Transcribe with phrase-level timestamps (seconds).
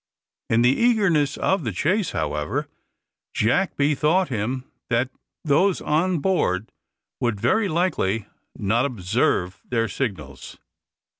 [0.49, 2.67] In the eagerness of the chase, however,
[3.35, 5.11] Jack bethought him that
[5.45, 6.71] those on board
[7.19, 8.25] would very likely
[8.57, 10.57] not observe their signals.